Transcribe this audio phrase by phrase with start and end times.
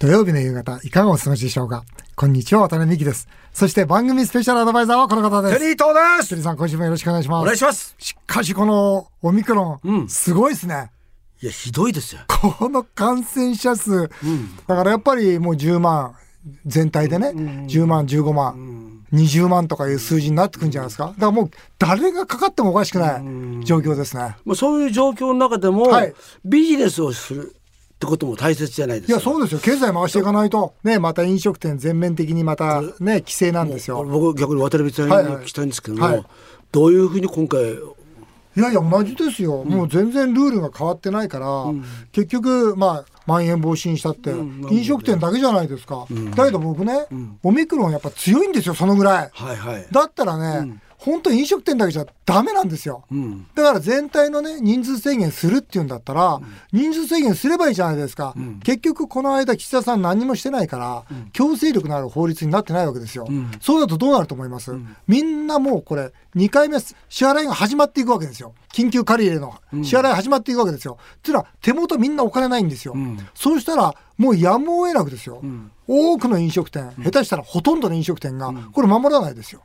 [0.00, 1.84] 土曜日の夕方、いかがお過ごしでしょうか？
[2.16, 3.28] こんにちは、渡辺美希です。
[3.52, 5.58] そして番組スペシャルアドバイザーはこの方です。
[5.58, 7.42] テリー東ですテリーさん、今週もよろしくお願いします。
[7.42, 10.90] お願いしますしかし、このオミクロン、うんすごいですね。
[11.42, 12.22] いや、ひどいですよ。
[12.28, 14.08] この感染者数、
[14.66, 16.14] だからやっぱりもう10万、
[16.64, 17.32] 全体でね、
[17.68, 21.08] 10万、15万、20万とかいう数字になってくるんじゃないですか？
[21.08, 24.34] だからもう誰がかかってもおかしくない状況ですね。
[24.46, 26.14] まあ、そういう状況の中でも、はい
[26.46, 27.54] ビジネスをする
[28.00, 29.12] ってことも大切じゃないですか。
[29.12, 29.60] いや、そうですよ。
[29.60, 34.02] 経済回していかないと、ね、また飲食店全面的にまたね、規制なんですよ。
[34.04, 36.24] 僕逆に渡辺さんにはいはい聞きたいんですけども、はい
[36.72, 37.60] どういうふうに今回
[38.56, 39.64] いやいや、同じですよ。
[39.64, 41.66] もう全然ルールが変わってないから、
[42.12, 46.06] 結局、まあ、まん延防止にしたって、飲食店だけじゃないですか。
[46.36, 47.06] だけど僕ね、
[47.42, 49.30] オミクロンやっぱ強いんですよ、そのぐらい。
[49.32, 49.86] はいはい。
[49.90, 53.04] だったらね、本当に飲食店だけじゃダメなんですよ。
[53.10, 56.40] うんだから全体のね、人数制限するっていうんだったら、
[56.72, 58.34] 人数制限すればいいじゃないですか。
[58.62, 63.26] 結局この間岸田さん何もしてないから、強制力のある法律になってないわけですよ。
[63.60, 64.72] そうだとどうなると思います、
[65.08, 68.52] みんなもうこれ、2回目支払いが始まっていくわけですよ。
[68.72, 70.98] 緊急借り入れの支払い始まっていくわけですよ。
[71.16, 72.94] っていうのは手元みんなお金ないんですよ。
[73.34, 75.42] そうしたら、もうやむを得なくですよ。
[75.88, 79.62] 多くの飲食店、下手したらほとんどの飲食店が、これ守らないですよ。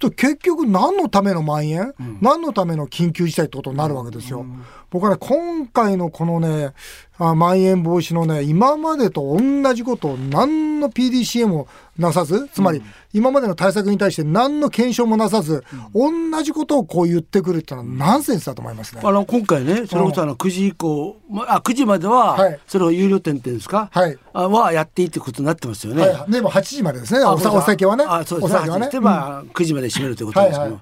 [0.00, 4.44] と結局何のための蔓延、何のための緊急事態ってことになるわけですよ。
[4.90, 6.72] 僕はね、今回のこのね、
[7.18, 16.10] あまん延防止のね、今までと同じことを何の PDCA もなさず、つまり今までの対策に対して何の検証もなさず、同
[16.42, 19.02] じことをこう言ってくるってのはナンセンスだと思いますね。
[19.04, 26.02] あの今回ね、それこそあの9時以降、まあ9時までは、はいそれを有料店っていうんですか、はいあはやっていいってことになってますよね。
[26.02, 28.04] はいはい、でも8時までですね、お酒はね。
[28.06, 28.58] あそうですね。
[28.58, 28.88] お酒はね。
[28.90, 30.80] でまあ9時まで閉めるということですけど、はいはい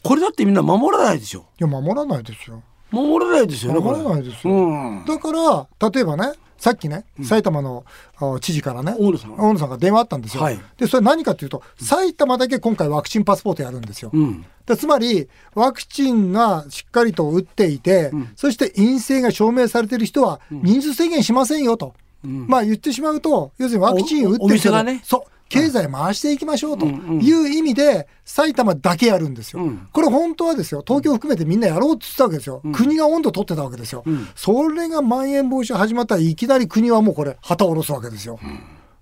[0.00, 1.40] これだってみんな守らないでしょ？
[1.58, 2.62] いや、守らないですよ。
[2.92, 3.80] 守らないですよね。
[3.80, 5.04] 守らないですようん。
[5.04, 7.84] だから、例えばね、さっきね、埼玉の
[8.16, 10.42] あ知事からね、大野さん大野さんが電話あったんですよ。
[10.42, 14.10] はいで、それ何かというと、埼玉だけ今回ワクチンパスポートやるんですよ。
[14.12, 14.44] うん。
[14.66, 21.94] でつまり、ワクチンがしっかりと打っていて、そして陰性が証明されている人は、人数制限しませんよと。
[22.22, 25.37] まあ言ってしまうと、要するにワクチン打ってる店がねそう。
[25.48, 29.62] 経済回していきましょうという意味で、埼玉だけやるんですよ。
[29.62, 32.62] うんこれ本当はですよ、東京含めてみんなやろうって言ってたわけですよ。
[32.72, 34.04] 国が温度取ってたわけですよ。
[34.34, 38.38] それがまん延防止始まったらいきなり国はもうこれ、旗を下ろすわけですよ。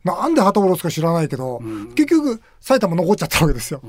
[0.05, 1.61] なんで旗を下ろすか知らないけど、
[1.97, 3.81] 結局、埼玉残っちゃったわけですよ。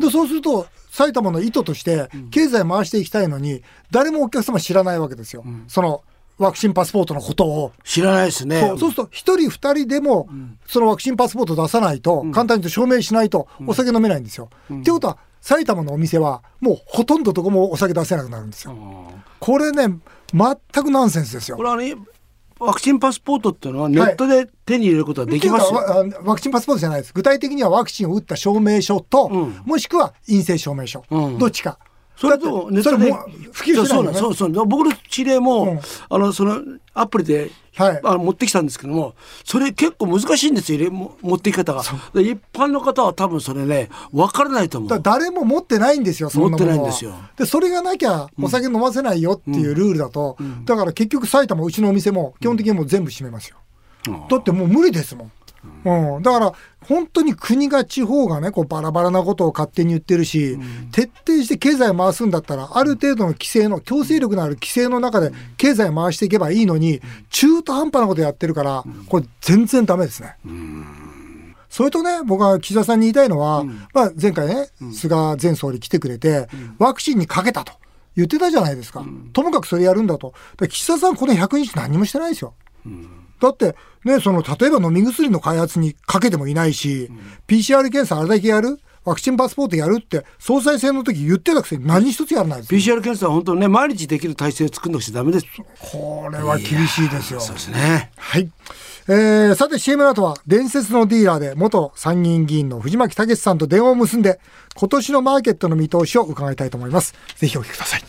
[0.00, 6.02] でそうすると埼玉の意図として経済回していきたいのに誰もお客様知らないわけですよ、その
[6.38, 7.72] ワクチンパスポートのことを。
[7.84, 8.60] 知らないですね。
[8.60, 10.28] そうすると一人二人でも
[10.66, 14.50] そのワクチンパスポート出さないと、簡単に証明しないとお酒飲めないんですよ。
[14.72, 18.76] ってことは埼玉のお店はもうほとんどどこもお酒出せなくなるんですよ。
[19.38, 19.98] これね
[20.32, 21.62] 全くナンセンスですよこ。
[21.62, 21.94] れはね、
[22.58, 25.80] ワクチンパスポートっていうのはネットで手に入れることができますよ。
[25.80, 27.12] っていワクチンパスポートじゃないです。
[27.14, 31.78] 具体的にはワクチンを打った証明書と、うんもしくは陰性証明書、うんどっちか。
[32.16, 33.12] それとネットで
[33.52, 34.14] 普及してない。
[34.14, 34.66] そうそうそう。
[34.66, 35.80] 僕の知り合いも、うん。
[36.08, 36.60] あのその
[36.94, 38.00] アプリで、はい。
[38.02, 41.82] あの持ってきたんですけどもそれ結構難しいんですよ持ってき方が。
[42.14, 45.00] で一般の方は多分それね分からないと思う。
[45.02, 47.12] 誰も持ってないんですよ、そ持ってないんですよ。
[47.36, 53.58] で、それがなきゃお酒飲ませないよっていうルールだと、だから結局埼玉、うちのお店も基本的にもう全部閉めますよ。
[54.30, 55.32] だってもう無理ですもん。
[55.84, 56.52] うん、だから
[56.86, 60.58] 本当に国が地方がねこうバラバラなことを勝手に言ってるし、
[60.92, 67.00] 徹底して経済を回すんだったらある程度の規制の強制力のある規制の中で経済を回していけばいいのに
[67.30, 70.36] 中途半端なことやってるからこれ全然ダメですね。
[71.68, 73.62] それとね、僕は岸田さんに言いたいのは、
[73.92, 77.74] まあ、前回ね、菅前総理来てくれて、ワクチンにかけたと
[78.16, 79.04] 言ってたじゃないですか。
[79.34, 80.32] ともかくそれやるんだと。
[80.56, 82.54] だ岸田さん、この100日何もしてないですよ。
[83.40, 87.10] だって、ね、その、例えば飲み薬の開発にかけてもいないし、
[87.48, 92.96] PCR 検査あれだけやるワクチンパスポートやるって、総裁選の時言ってたくせに何一つやらないですよ。
[92.96, 95.46] PCR 検査は本当にね毎日できる体制を作んなくちゃダメです
[95.92, 97.38] これは厳しいですよ。
[97.38, 98.50] そうですねはい。
[99.08, 104.40] えー、さて CM の後は伝説のディーラーで元参議院議員の藤巻武さんと電話を結んで
[104.74, 107.14] 今年のマーケットの見通しを伺いたいと思います。
[107.36, 108.02] ぜひお聞きください。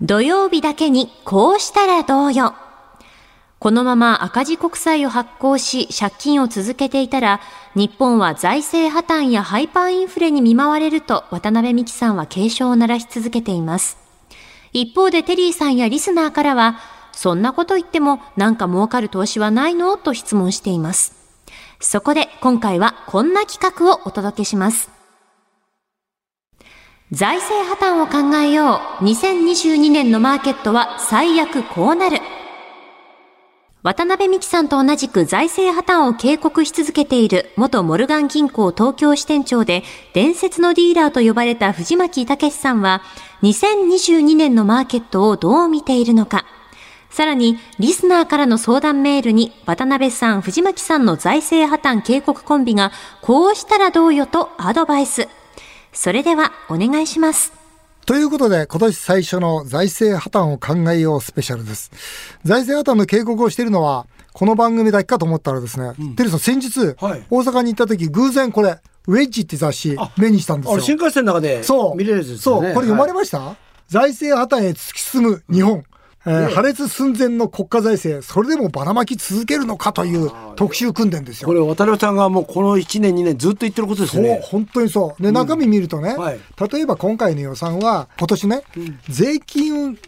[0.00, 2.54] 土曜日だけにこうしたらどうよ。
[3.64, 7.40] このまま赤字国債を発行し借金を続けていたら
[7.74, 13.96] 日本は財政破綻やハイパーインフレに見舞われると渡辺美樹さんは警鐘を鳴らし続けています。
[14.74, 16.78] 一方でテリーさんやリスナーからは
[17.12, 19.96] そんなこと言ってもなんか儲かる投資はないの？
[19.96, 21.14] と質問しています。
[21.80, 24.90] そこで今回はこんな企画をお届けします。
[27.12, 29.04] 財政破綻を考えよう。
[29.04, 32.18] 2022年のマーケットは最悪こうなる。
[33.84, 39.82] 渡辺美樹さんと同じく財政破綻を警告し続けている元モルガン銀行東京支店長で
[40.14, 43.02] 伝説のディーラーと呼ばれた藤巻武さんは
[43.42, 46.46] 2022年のマーケットをどう見ているのか
[47.10, 52.90] さらに、リスナーからの相談メールに、渡辺さん、藤巻さんの財政破綻警告コンビが、
[53.22, 55.28] こうしたらどうよとアドバイス。
[55.92, 57.63] それでは、お願いします。
[58.06, 61.90] ということで、今年最初の財政破綻を考えようスペシャルです。
[62.44, 70.80] 財政破綻の警告をしているのは、この番組だけかと思ったらですね、うん、テレさん先日、はい、大阪に行った時、偶然これ、ウェッジって雑誌目にしたんですよ。
[70.80, 71.62] 新幹線の中で
[71.96, 72.38] 見れるやつですね。
[72.38, 73.56] そう、これ読まれました、はい、
[73.88, 75.84] 財政破綻へ突き進む日本。
[76.26, 81.48] えー、破裂寸前の国家財政、それでもばらまき続けるのかという特集訓練ですよ。
[81.48, 84.40] これ、渡辺さんがもうこの1年、2年ずっと言ってることですね。
[84.42, 85.22] そう、本当にそう。
[85.22, 86.40] で、中身見るとね、うんはい、
[86.72, 89.98] 例えば今回の予算は、今年ね、うん、税金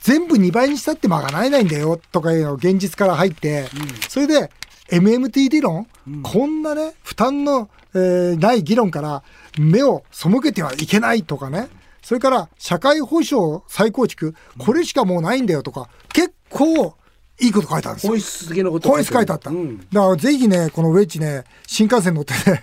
[0.00, 3.68] 全部2倍にしたって賄えないんだよとかいうの現実から入って、うん、
[4.08, 4.50] それで
[4.90, 5.86] MMT 理論、
[6.22, 9.22] こんなね、負担の、えー、ない議論から
[9.58, 11.68] 目を背けてはいけないとかね、
[12.04, 16.94] それから社会保障再構築、これしかもうないんだよとか、結構
[17.40, 18.12] いいこと書いたんですよ。
[18.12, 19.50] 本質的なこと本質書いてあった。
[19.50, 22.62] うん、だからぜひね、このウェッジね、新幹線乗ってね、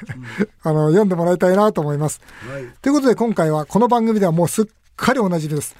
[0.63, 2.21] うん、あの、読んでもらいたいなと思います。
[2.47, 4.65] はい、ということで今回はこの番組ではもうすっ
[4.95, 5.75] かり同じです。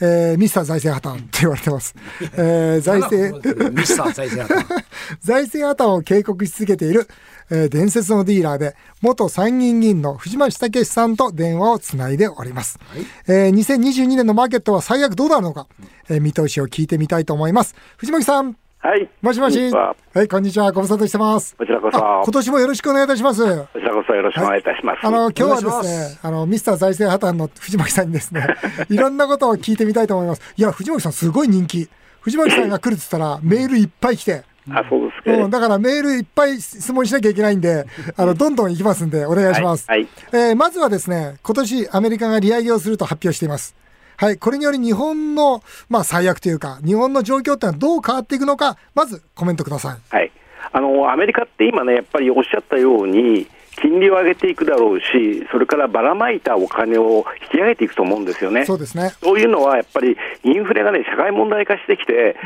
[0.00, 1.94] えー、ミスター財政破綻って言われてます。
[2.20, 4.84] えー、財政、ミスター財政破綻。
[5.22, 7.08] 財政破綻を警告し続けている、
[7.50, 12.78] えー、伝説のディーラーで、元参議院議員の藤巻武さんと電話をつないでおります。
[12.88, 15.66] はい、えー、2022年のマーケットは最悪どうなるのか、
[16.10, 17.74] えー、見通しを聞いてみたいと思います。
[17.96, 18.56] 藤巻さん。
[18.86, 19.08] はい。
[19.20, 19.58] もしもし。
[19.72, 20.70] はい、こんにちは。
[20.70, 21.56] ご無沙汰してます。
[21.56, 21.98] こちらこそ。
[21.98, 23.42] 今年もよろしくお願いいたします。
[23.42, 25.04] こちらこそよろしくお願いいたします。
[25.04, 28.46] はい、あの、今日はですね、あの、ミスター財政破綻の藤巻さんにですね、
[28.88, 30.54] いろんなことを聞いてみたいと思います。
[30.56, 31.88] いや、藤巻さんすごい人気。
[32.20, 34.44] 藤巻さんが来るって言ったら、 メールいっぱい来て。
[34.70, 35.50] あ、そうですね、うん。
[35.50, 37.86] だからメールいっぱい質問しなきゃいけないんで、
[38.16, 39.86] あの、どんどん行きますんで、お願いします。
[39.88, 40.02] はい。
[40.02, 43.74] はい、えー、まずはですね、今年アメリカが利上げをすると発表しています。
[44.18, 50.14] はい、これにより日本の、まあ、最悪というか、日本の状況ってのはどう変わっていくのか、まずコメントください。
[50.14, 50.32] はい、
[50.72, 53.46] あのアメリカって今ね、やっぱりおっしゃったように、
[53.80, 58.64] 金利を上げていくだろうし、それからばらまいたお金を引き上げていくと思うんですよね。
[58.64, 59.10] そうですね。
[59.22, 62.36] そういうのはやっぱりインフレがね、社会問題化してきて、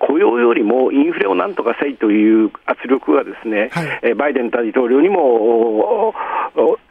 [0.00, 6.14] 雇用よりもインフレをなんとかせいという圧力がですね、はい、バイデン大統領にも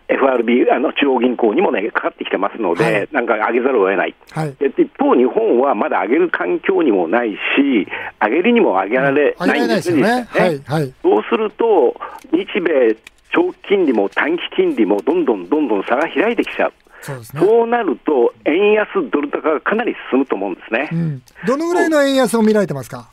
[0.08, 7.38] FRB、あの中央銀行にもね、かかってきてますので、はい、なんか上げざるを得ない、はい、一方、日本はまだ上げる環境にもないし、
[8.22, 10.28] 上げるにも上げられないんですね、ね。
[10.30, 10.60] はい。
[10.66, 11.96] はい、そうすると、
[12.32, 12.96] 日米
[13.34, 16.74] 長期金利も短期金利もどんどんどんどん差が開いてきちゃう。
[17.02, 23.10] そうね、そうなると、円安ドル高がかなり進むと思うんですね、うん、どのぐらいの円安を見られてますか？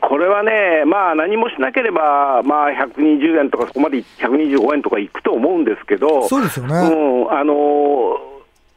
[0.00, 7.32] これはね、まあ、何もしなければ、まあ、120円とか、そこまで125円とかいくと思うんですけど、そうですよね、うん。
[7.32, 8.18] あの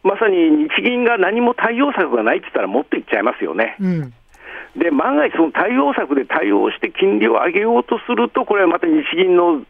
[0.04, 3.76] まさに日銀が何も対応策がないって言ったら、もっといっちゃいますよね。
[3.80, 4.14] うん。
[4.76, 9.64] で万が一、その対応策で対応して金利を上げようとすると、これはまた日銀の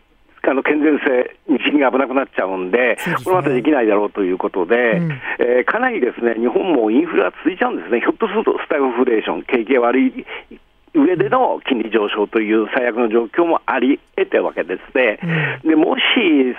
[0.50, 10.26] あの健全性、日銀が危なくなっちゃうんで、でね、これまたできないだろうということで、うん、えー、かなりですね日本もインフレが続いちゃうんですね、ひょっとするとスタグフレーション、景気が悪い
[10.98, 15.20] 上での金利上昇という最悪の状況もあり得てるわけですね、
[15.64, 16.02] でもし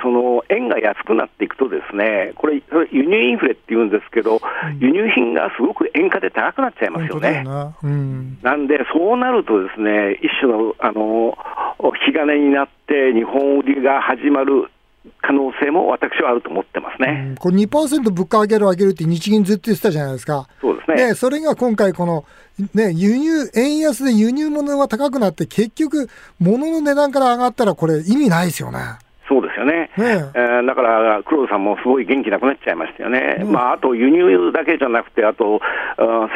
[0.02, 4.40] その円が安くなっていくと、ですねこれ、輸入インフレっていうんですけど、
[4.80, 7.42] 輸入品がすごく円価で高くなっちゃいますよね。
[7.44, 7.74] な。
[7.82, 11.36] うん、なんで、そうなると、ですね一種のあの
[12.06, 14.70] 引き金になって、日本売りが始まる
[15.22, 17.26] 可能性も私はあると思ってますね。
[17.30, 20.48] うん、これ2%物価上げる上げるって日銀ずっと言ってたじゃないですか。
[20.60, 20.96] そうですね。
[20.96, 22.24] で、それが今回この、
[22.74, 28.78] ね、輸入、円安で輸入物が高くなって結局、物の値段から上がったらこれ意味ないですよね。
[29.28, 35.60] そうですよね、ねえー、だから、黒田さんもすごい元気なくなっちゃいましたよね、うん、まあ、あと輸入だけじゃなくて、あと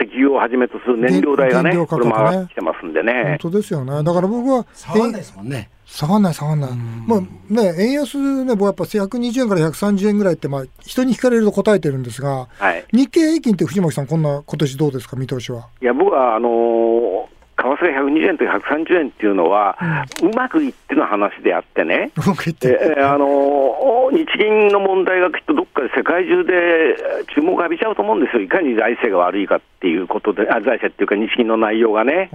[0.02, 3.38] 石油をはじめとする燃料代がね、ねこれも上がってきてますんでね。
[3.41, 5.71] 本当ですよね、だから僕は、下がんないですもんね。
[5.94, 6.70] 下がんない、下がんない。
[7.06, 7.20] まあ
[7.52, 15.68] ね、円安ね、僕やっぱ120円から130円ぐらいって、まあ、人に聞かれると答えてるんですが、はい、日経平均って藤巻さん、こんな今年どうですか、見通しは？
[15.82, 19.76] いや、僕は、あのー為替が120円と130円っていうのは、
[20.23, 26.97] うん、うまくいっての話であってね、うまくいって、えー、あの日銀の問題がきっとどっかで世界中で
[27.35, 32.28] 注目を浴びちゃうと思うんですよ、いかに財政が悪いかっていうことで、あ財政っていうか、日銀の内容がね、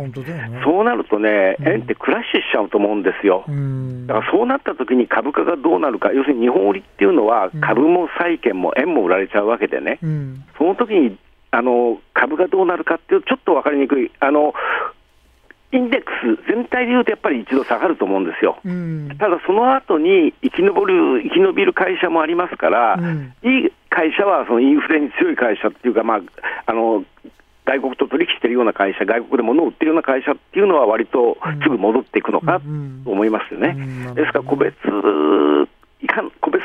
[0.50, 0.62] ね。
[0.64, 3.46] そうなるとね、円ってクラッシュしちゃうと思うんですよ。
[3.48, 11.18] うん、だからそうなった時に株価がどうなるか、要するに日本売りっていうのは、株も債券も円も売られちゃうわけでね、うん、その時に
[11.52, 14.12] あの株がどうなるかっていう、ちょっと分かりにくい。
[14.20, 14.54] あの
[15.74, 18.58] インデックス全体でいうとやっぱり一度下がると思うんですよ。
[18.64, 26.22] うん、ただその後に生き延る生き延びる会社もありますから、うん、いい会社はそのインフレに強い会社っていうか、まあ、
[26.66, 27.04] あの
[27.68, 32.62] 外国と取引しているような会社、外国で物を売っているような会社っていうのは、割とすぐ戻っていくのか
[33.04, 33.76] と思いますよね。
[34.16, 34.90] ですから個別い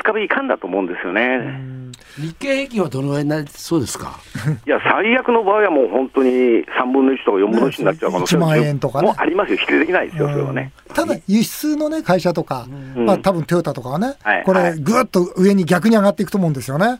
[0.03, 1.73] かん個別株いかんだと思うんですよね。
[2.19, 4.19] 日経平均はどのぐらいになりそうですか？
[4.67, 9.07] いや、最悪の場合はもう本当に3分の1とか4分の1になっちゃう可能性1万円とかね。
[9.07, 10.71] もありますよ、否定できないですよ、それはね。
[10.93, 14.13] ただ、輸出のね、会社とか、まあ多分トヨタとかはね、
[14.45, 16.99] これ、ぐっと上に逆に上がっていくと思うんですよね。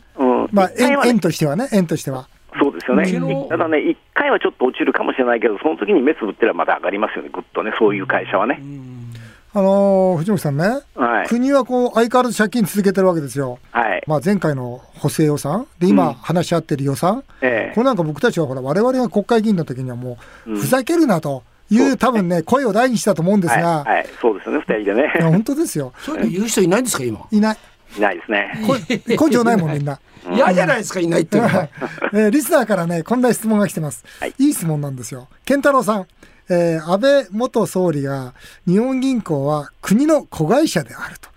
[0.52, 2.26] まあ円、円としてはね、円としては。
[2.60, 8.60] そうですよね、ただね、1回はちょっと落ちるかもしれないけど、その時に目つぶってればまだ上がりますよね、ぐっとね、そういう会社はね。
[9.56, 21.42] あのー、藤本さんね、はい、国はこう相変わらず借金続けてるわけですよ、はいまあ、前回の補正予算、で今、話し合ってる予算、うんえこれなんか僕たちはほら、われわれが国会議員の時にはもう、ふざけるなと。
[21.70, 25.10] いう、多分ね、声を大にしたと思うんですが、はい、はい、そうですね、二人でね。
[25.22, 25.94] 本当ですよ。
[25.98, 27.26] そういうの言う人いないんですか、今？
[27.30, 27.58] いない。
[27.96, 28.52] いないですね。
[29.08, 29.98] 根性ないもん、みんな。
[30.30, 31.38] 嫌じゃないですか、いないって。
[32.12, 34.04] えー、リスナーからね、こんな質問が来てます。
[34.20, 35.28] はい、いい質問なんですよ。
[35.44, 36.06] 健太郎さん。
[36.48, 38.34] えー、安倍元総理が
[38.66, 41.28] 日本銀行は国の子会社であると。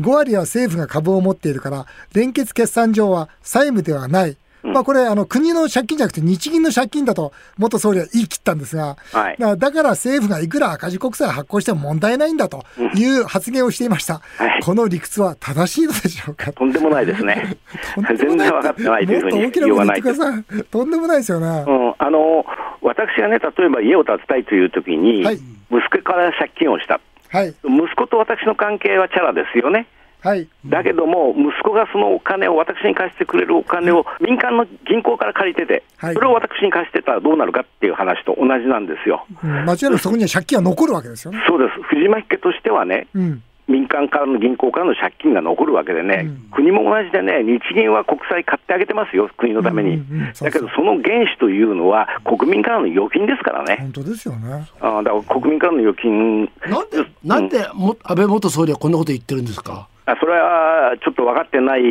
[0.00, 4.36] 5割は政府が株を持っているから、連結決算上は債務ではない。
[4.62, 12.64] まあこれ、あの、国の借金じゃなくて日銀の借金だと元総理は言い切ったんですが、はい、だから政府がいくら赤字国債を発行しても問題ないんだと
[12.96, 14.22] いう発言をしていました。
[14.38, 16.52] はい、この理屈は正しいのでしょうか？
[16.52, 17.56] とんでもないですね。
[18.18, 21.46] 全然分かってないというふうに言わないとんでもないですよね。
[21.46, 22.44] うん、あの、
[22.86, 25.34] 私がね、例えば家を建てたいというときに、はい、
[25.70, 27.00] 息子から借金をした。
[27.28, 29.88] はい、息子と私の関係はチャラですよね。
[30.20, 39.26] はい、だけども、息子がそのお金を、私に貸してくれるお金を民間の銀行から借りてて、はい、それを私に貸してたらどうなるかっていう話と同じなんですよ。
[39.42, 41.42] うん、間違いなくそこには借金は残るわけですよね。
[41.46, 50.02] そうです、藤巻家としてはね、うん、民間からの銀行からの借金が残るわけでね、うん、国も同じでね、日銀は国債買ってあげてますよ、国のために。
[50.40, 53.78] だけど、その原資というのは、国民からの預金ですからね。
[53.80, 54.66] 本当ですよね。
[54.80, 56.50] あだから国民からの預金。
[56.68, 57.58] なんで、なんで、
[58.04, 59.88] 安倍元総理はこんなこと言ってるんですか？
[60.20, 61.82] それはちょっと分かってない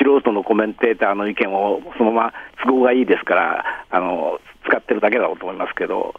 [0.00, 2.32] 素人のコメンテーターの意見をそのまま
[2.64, 6.14] 都合がいいですからあの使ってるだけだろうと思いますけど、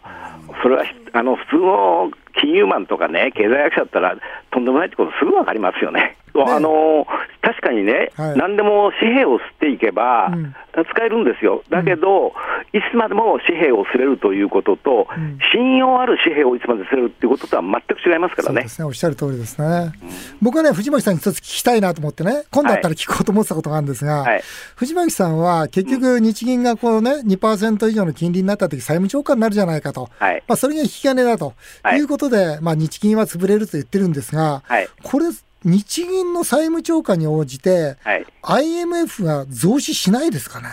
[0.62, 4.16] それはあの普通の金融マンとかね、経済学者だったら、
[4.50, 5.96] とんでもないってことすぐ分かりますよね。
[5.96, 6.16] ね。
[6.52, 7.06] あの
[7.40, 18.66] 確かにね、はい、何でも紙幣を吸っていけば、うん、使えるんですよ、だけど、うん、いつまでも紙幣を吸れるということと、うん、信用ある紙幣をいつまで吸れるっていうこととは全く違いますからね。
[18.66, 18.84] ね。
[18.84, 19.92] おっしゃる通りですね。
[20.42, 24.42] 僕はね、藤巻さんに一つ聞きたいなと思ってね、今度だったら聞こうと思ってたことがあるんですが、はい、
[24.74, 31.54] 藤巻さんは結局、日銀がこう、ね、2%以上の金利になったとき、債務超過になるじゃないかと、はい、まあ、それが引き金だと
[31.94, 34.62] いうことで、まあ、日銀は潰れると言ってるんですが、
[35.02, 35.26] これ、
[35.64, 40.68] 日銀の債務超過に応じて、はい、IMF が増資しないですかね？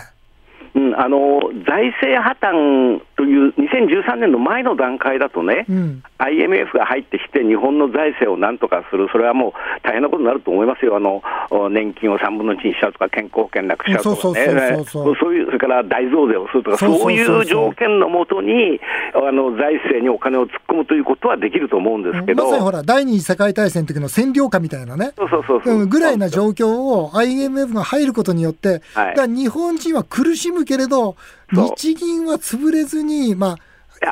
[0.76, 9.52] うん、あの財政破綻という2013年の前の段階だとね、うん、IMF が入ってきて、日本の財政をなんとかする、それはもう
[9.82, 11.22] 大変なことになると思いますよ、あの
[11.70, 18.80] 年金を3分の1にしちゃうとか、健康保険なくしちゃうとかね、そういう、それから大増税をするとか、そういう条件のもとに
[19.14, 25.86] あの財政にお金を突っ込むということはできると思うんですけど、まさにほら、第二次世界大戦の時の占領下みたいなね、そうそうそうそう。
[25.86, 31.16] ぐらいな状況を IMF が入ることによって、はい、だ日本人は苦しむけれど、
[31.54, 33.56] 日銀は潰れずに、まあ、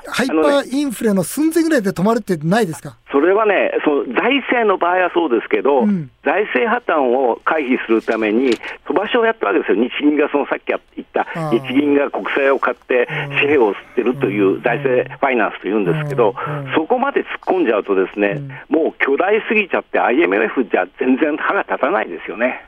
[0.06, 2.96] ハイパーインフレの寸前ぐらいで止まるってないですか？
[3.10, 8.56] それはね、その財政の場合はそうですけど、うん、財政破綻を回避するために、
[8.86, 16.34] 飛ばしをやったわけですよ、日銀がそのさっき言った日銀が国債を買って紙幣を吸ってるという財政ファイナンスというんですけど、
[16.74, 22.64] そこまで突っ込んじゃうと、ですね、もう巨大すぎちゃって、IMF じゃ全然歯が立たないですよね。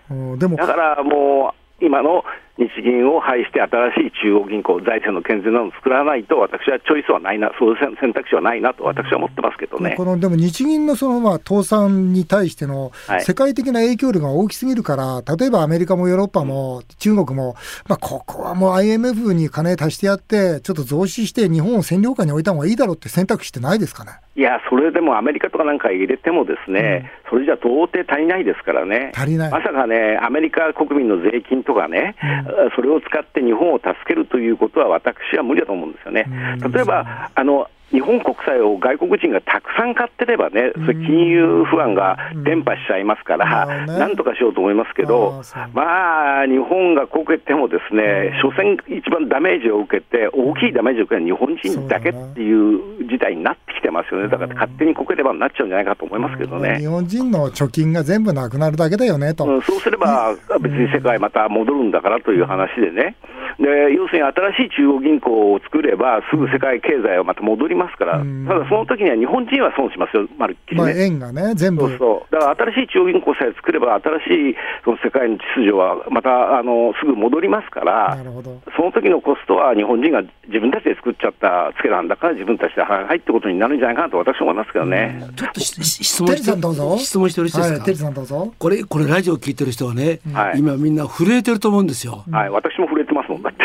[0.58, 2.24] だからもう今の
[2.56, 9.94] 日銀を廃して新しい中央銀行、財政の健全なのを作らないと、私はチョイスはないな、そういう選択肢はないなと、私は思ってますけどね。
[9.96, 17.56] このでも日銀のそのまあ倒産に対しての世界的な影響力が大きすぎるから、はい、例えばアメリカもヨーロッパも中国も、
[17.88, 24.12] まあ、ここはもう IMF に金足してやって、ちょっと増資して、日本を占領下に置いた方がいいだろうって選択肢ってないですかね？
[24.36, 29.12] いや、それでもアメリカとかなんか入れてもですね、うん、それじゃ到底足りないですからね。
[29.14, 29.50] 足りない。
[29.50, 32.43] まさかね、アメリカ国民の税金とかね、うん、
[32.74, 36.26] それを使って日本を助けるということは、私は無理だと思うんですよね。
[36.72, 56.78] 例えばあの日本国債を外国人がたくさん買ってればね、それ金融不安が伝播しちゃいますから、なんとかしようと思いますけど、まあ、日本がこけてもですね、所詮一番ダメージを受けて、大きいダメージを受ける日本人だけっていう事態になってきてますよね、だから勝手にこければになっちゃうんじゃないかと思いますけどね。
[56.80, 59.44] 日本人の貯金が全部なくなるだけだよねと。
[59.44, 63.14] うん、そうすれば、別に世界また戻るんだからという話でね。
[63.58, 64.24] で要するに
[64.56, 71.88] 新しい中央銀行を作れば、すぐ世界経済はまた戻りますから、うん、ただその時には日本人は損しますよ、まるっきり、ね、まあ、円がね、全部。
[71.88, 72.34] そうそう。
[72.34, 78.60] だから新しい中央銀行さえ作れば、新しいその世界の秩序はまたあのすぐ戻りますから、なるほど。
[78.76, 85.20] その時のコストは日本人が自分たちで作っちゃったツケなんだから、自分たちで払いはいってことになるんじゃないかなと私は思いますけどね。
[85.22, 88.52] うん、ちょっと質問して質問してよろしいですか、はい、さんどうぞ。
[88.58, 92.24] これこれラジオ聞いてる人はね、はい、今みんな震えてると思うんですよ。
[92.30, 93.58] はい、私も震えてって。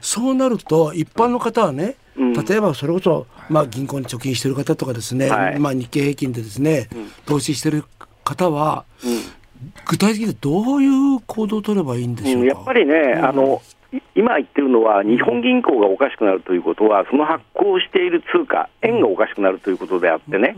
[0.00, 7.84] そうなると一般の方はね、うん、例えばそれこそ、まあ、銀行に貯金してる方とかですね、はい、まあ、日経平均でですね、うん、投資してる
[8.24, 9.20] 方は、うん、
[9.86, 10.86] 具体的にどうい
[11.16, 13.62] う行動を取ればいいんでしょうやっぱりね、あの
[14.14, 20.56] 今言ってるのは、日本銀行がおかしくなるということは、その発行している通貨、円がおかしくなるということであってね、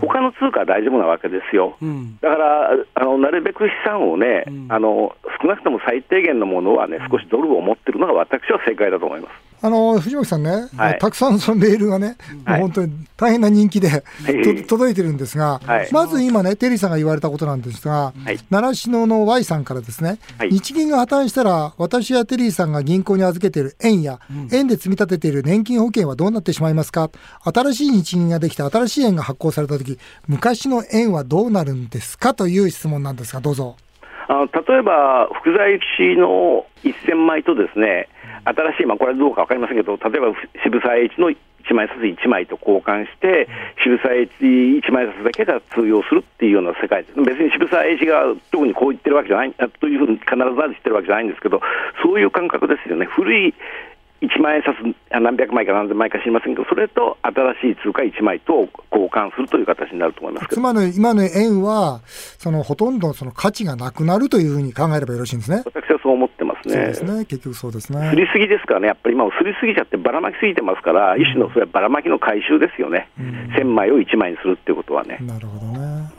[0.00, 1.76] 他の通貨は大丈夫なわけですよ。
[2.20, 9.47] だからあの、なるべく資産をね、あの、少なくとも最低限のものはね、少しドルを持ってるのが私は正解だと思います。
[9.60, 15.60] あの藤巻さんね、はい、たくさんそのメールがね、はい、本当に大変な人気で、はい、届いてるんですが、
[15.90, 18.12] まず今ね、テリーさんが言われたことなんですが、
[18.50, 20.18] 習志野の Y さんからですね、
[20.50, 27.10] 日銀が破綻したら、私やテリーさんが銀行に預けている円や、うん、円で積み立てている年金保険はどうなってしまいますか、
[27.42, 29.98] 新しい日銀ができて、新しい円が発行されたとき、
[30.28, 33.76] 昔の円はどうなるんですかという質問なんですが、どうぞ。
[34.28, 38.08] あ例えば、福在吉の1000枚とですね、
[38.54, 43.48] 新しい、まあ、これはどうか分かりませんけど、例えば渋沢栄一の1枚札1枚と交換して、
[43.82, 51.60] 渋沢栄一1枚札だけが通用するっていうような世界です、別に渋沢栄一が特にこう言ってるわけじゃない、というふうに必ず言ってるわけじゃないんですけど、
[52.02, 53.54] そういう感覚ですよね、古い
[54.20, 54.74] 1万円札
[55.10, 65.62] 何百枚か何千枚か知りませんけど、それと新しい通貨1枚と交換するという形になると思いますつまり今の円は、そのほとんどその価値がなくなるというふうに考えればよろしいんですね。
[65.64, 66.74] 私はそう思ってますね。
[66.74, 68.10] そうですね、結局そうですね。
[68.10, 75.18] すりすぎですからね、やっぱり今、すりすぎちゃってばらまきすぎてますから、一種のそればらまきの回収ですよね、うん、1000枚を1枚にするっていうことはね。
[75.20, 76.10] なるほどね。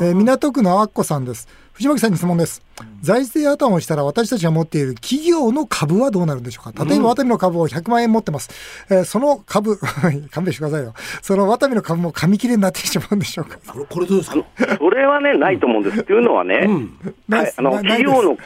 [0.00, 1.48] えー、港区のあっこさんです。
[1.76, 2.62] 藤巻さんに質問です。
[3.02, 6.84] 財政破綻をしたら私たちが持っている企業の株はどうなるんでしょうか？
[6.86, 8.48] 例えば、ワタミの株を100万円持ってます。
[8.90, 9.76] えー、その株、
[10.32, 10.94] 勘弁してくださいよ。
[11.20, 13.58] そのワタミの株も紙切れになってしまうんでしょうか？
[13.90, 14.38] これどうですか？
[14.78, 16.00] それはね、ないと思うんです。
[16.00, 18.38] っていうのはね、うん、はい、あの企業の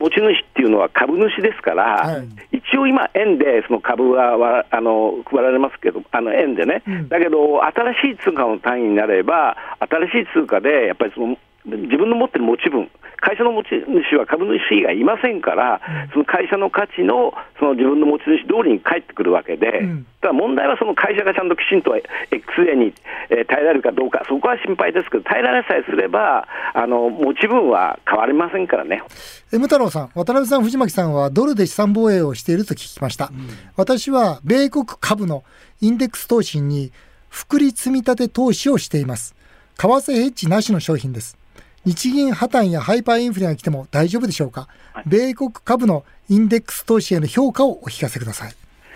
[0.00, 2.18] 持ち主っていうのは株主ですから、は
[2.52, 15.80] い、一応今、円でその株はあの配られますけど、あの円でね、うん、だけど、新しい通貨の単位になれば、新しい通貨でやっぱりその自分の持ってる持ち分、会社の持ち主は株主以外いませんから、
[16.12, 19.84] その会社の価値のその自分の持ち主通りに返ってくるわけで、
[20.22, 21.90] ただ問題はその会社がちゃんときちんと
[22.30, 22.92] XA に
[23.28, 29.02] 耐えられるかどうか、そこは心配ですけど、耐えられさえすれば、あの持ち分は変わりませんからね。
[29.52, 33.30] M 太郎さん、渡辺さん、藤巻さんはドルで資産防衛をしていると聞きました。
[33.30, 35.44] うん、私は米国株の
[35.82, 36.90] インデックス投資に
[37.28, 39.36] 複利積立投資をしています。
[39.76, 41.39] 為替ヘッジなしの商品です。
[41.84, 48.54] 日銀破綻やハイパーインフレが来ても大丈夫でしょうか、はい、米国株のインデックス投資への評価をお聞かせください。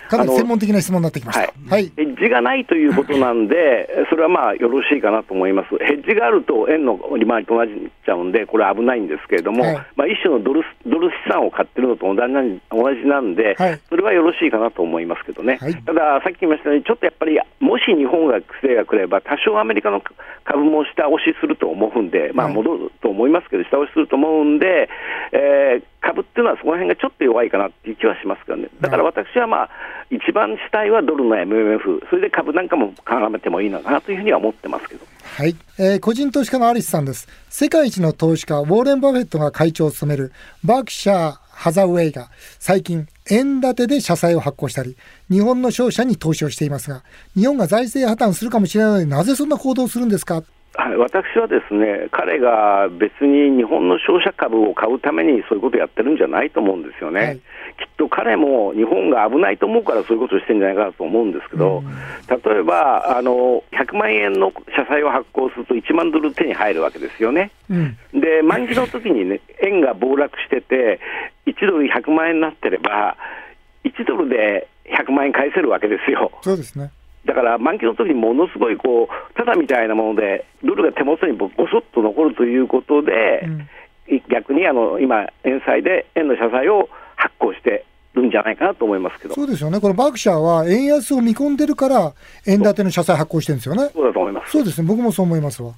[0.09, 20.01] かなり専門的な質問になってきました、はい、ヘッジがないということなんで、 それはまあよろしいかなと思います、ヘッジがあると円の利回りと同じになっちゃうんで、これ危ないんですけれども、はい、まあ、一種のドルドル資産を買ってるのと同じなん同じなんで、はい、それはよろしいかなと思いますけどね、ただ、さっき言いましたように、ちょっとやっぱり、もし日本が癖が来れば、多少アメリカの
[20.43, 24.89] 株も下押しすると思うんで、まあ、戻ると思いますけど、下押しすると思うんで、
[25.31, 29.69] えー、株っていうのはそこら辺がちょっと弱いかなっていう気はしますけどね、だから私はまあ、
[30.11, 35.05] 一番主いはドルの MMF、それで株なんかも絡めてもいいのかなというふうには思ってますけど。
[35.37, 37.27] はい、えー、個人投資家のアリスさんです。
[37.49, 40.31] 世界一の投資家、ウォーレン・バフェットが会長を務める
[40.63, 44.95] バークシャー・ハザウェイが最近、円建てで社債を発行したり、
[45.31, 47.03] 日本の商社に投資をしていますが、
[47.35, 50.43] 日本が財政破綻するかもしれないのになぜそんな行動をするんですか？
[50.77, 57.41] はい、私はですね彼が別に日本の商社株を買うためにそういうことをやってるんじゃないと思うんですよね、はい、きっ
[57.97, 61.83] と彼も日本が危ないと思うからそういうことをしてるんじゃないかなと思うんですけど、
[62.27, 70.99] 例えばあの100万円の社債を発行すると1万ドル手に入るわけですよね、うん、で満期の時にね円が暴落してて
[71.47, 73.15] 1ドル100万円になってれば
[73.85, 76.31] 1ドルで100万円返せるわけですよ。
[76.41, 76.91] そうですね
[77.25, 83.41] だから満期の時にものすごいこう、ただみたいなもので、ルールが手元にごそっと残るということで、
[84.09, 92.13] うん、逆にあの今、円債で円の社債を発行してるんじゃないかなと思いますけどそうですよね、このバクシャーは円安を見込んでるから、
[92.45, 93.89] 円建ての社債発行してるんですよね。
[93.93, 94.51] そうだと思います。
[94.51, 95.73] そうですね、僕もそう思いますわ。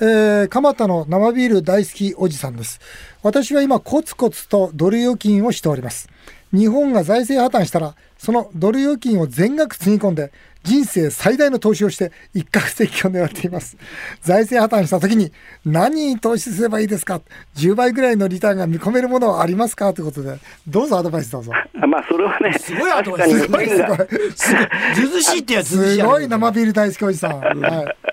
[0.00, 2.80] えー、蒲田の生ビール大好きおじさんです。
[3.22, 6.08] 私は今、コツコツとドル預金をしております。
[6.52, 10.30] 日本が財政破綻したら、そのドル預金を全額つぎ込んで、
[10.62, 13.78] 人生最大の投資をして一攫千金を狙っています。
[14.20, 15.32] 財政破綻した時に
[15.64, 17.22] 何に投資すればいいですか
[17.56, 19.94] ?10 倍ぐらいのリターンが見込めるものはありますか？
[19.94, 21.52] ということで、どうぞアドバイスどうぞ。
[21.88, 23.40] まあ、それはね、すごいアドバイス。
[23.40, 23.98] すごい、すごい。
[24.94, 25.40] ずずしい。
[25.40, 25.68] ってやつ。
[25.68, 26.28] すごい。
[26.28, 27.40] 生ビール大好きおじさん。
[27.40, 28.09] はい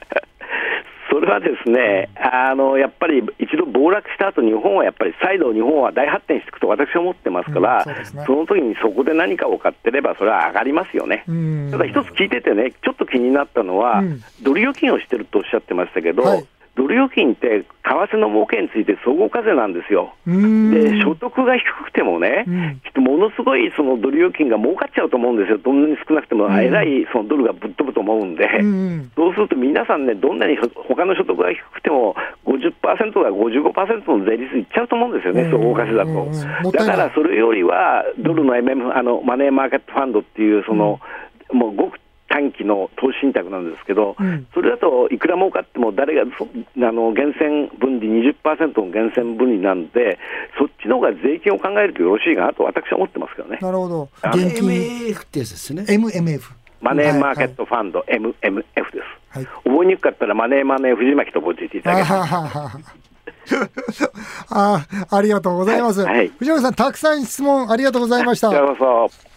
[1.17, 11.23] それはですね、あのやっぱり一度暴落した後日本はやっぱり再度、日本は大発展していくと私は思ってますから、うんそね、その時にそこで何かを買ってれば、それは上がりますよね。
[11.71, 16.45] ただ一つ聞いててね、ちょっと気になったのは、うん、ドル預金をしてるとおっしゃってましたけど、はい
[16.77, 20.13] ドル預金って為替の儲けについて総合課税なんですよ。
[20.27, 22.45] で、所得が低くてもね、
[22.85, 28.45] きっとものすごいそのドル預金が儲かっちゃうと思うんですよ、どんなに少なくても、えらいそのドルがぶっ飛ぶと思うんで、
[29.15, 36.27] そうすると皆さんね、どんなに他の所得が低くても50%が55%の税率いっちゃうと思うんですよね、総合課税だと。
[36.71, 40.99] だからそれよりは、ドルの MM、あのマネーマーケットファンドっていう、その、
[41.51, 48.11] もうごく短期の投資信託なんですけど、うん、それだといくら儲かっても誰がそあの源泉分離
[48.43, 50.19] 20%の源泉分離なんで、
[50.57, 53.59] そっちの方が税金を考えるとよろしいかなと私は思ってますけどね。
[53.61, 54.09] なるほど。
[54.33, 55.83] 現金 MF ってやつですね。
[55.83, 56.41] MMF。
[56.81, 58.97] マネーマーケットファンド、はいはい、MMF です。
[59.29, 62.79] はい、覚えにくかったらマネーマネー藤巻と覚えていただけます
[64.49, 68.49] あありがとうございます、はい、藤巻さん、たくさん質問ありがとうございました。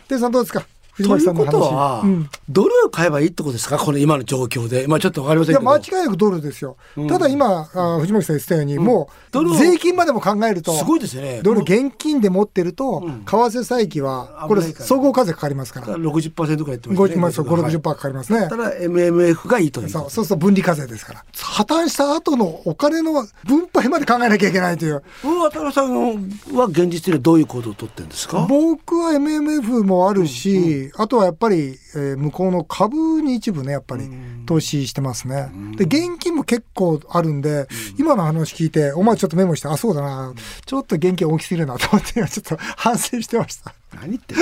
[0.08, 0.64] テさんどうですか？
[0.96, 5.70] ということは、うん、ドルを買えばいいってことですか、この今の状況で、まあ、ちょっと分かりませんけど。
[5.70, 11.40] いや、間違いなくドルですよ、うん、ただ今、あ藤巻さん言ってたように、うん、もう税金までも考えると、すごいですね。
[11.44, 18.48] ドル現金で持ってると、為替差益は、これ、総合課税かかりますから、60%くらいってますね、5、60%かかりますね。
[18.48, 23.12] ただ、MMF がいいというそうそうすると分離課税ですから、破綻した後のお金の
[23.46, 25.02] 分配まで考えなきゃいけないという。
[25.22, 26.14] 渡辺さん
[26.56, 28.46] は現実にどういう行動を取ってるんですか？
[28.48, 34.08] 僕は MMF もあるし、あとはやっぱりえー、向こうの株に一部ねやっぱり
[34.46, 35.50] 投資してますね。
[35.76, 37.66] で現金も結構あるんで、
[37.98, 40.32] 今の話聞いてお前ちょっとメモしてあそうだな。
[40.64, 43.74] ちょっと現金大きすぎるなと思ってちょっと反省してました。
[43.94, 44.34] 何言って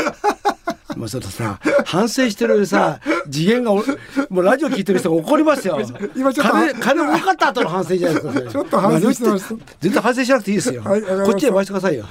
[0.98, 3.82] もうちょっとさ反省してるさ次元がも
[4.30, 5.78] うラジオ聞いてる人が怒りますよ。
[6.16, 8.42] 今ちょっと金金儲かった後の反省じゃないですか。
[8.50, 12.04] ちょっと反省してました全然反省しなくていいですよ、はい、こっちへ回してくださいよ。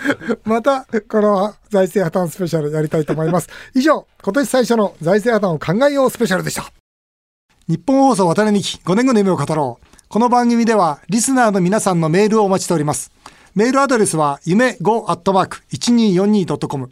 [0.46, 3.50] またこの財政破綻スペシャルやりたいと思います。
[3.76, 6.72] 以上今年最初の財政破綻を考えようスペシャルでした。
[7.68, 9.88] 日本放送渡辺美希5年後の夢を語ろう。
[10.08, 13.12] この番組ではリスナーの皆さんのメールをお待ちしております。
[13.58, 16.92] メールアドレスは夢 5-1242.com